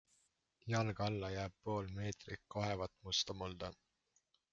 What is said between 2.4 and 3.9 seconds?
kohevat musta mulda.